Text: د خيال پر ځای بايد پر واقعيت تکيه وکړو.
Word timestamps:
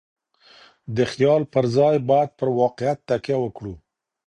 د 0.95 0.97
خيال 1.11 1.41
پر 1.53 1.65
ځای 1.75 1.95
بايد 2.09 2.29
پر 2.39 2.47
واقعيت 2.59 2.99
تکيه 3.09 3.37
وکړو. 3.41 3.73